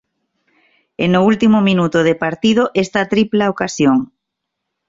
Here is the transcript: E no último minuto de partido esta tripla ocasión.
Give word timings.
E 1.03 1.05
no 1.13 1.21
último 1.31 1.57
minuto 1.69 1.99
de 2.07 2.15
partido 2.23 2.63
esta 2.83 3.01
tripla 3.13 3.45
ocasión. 3.53 3.97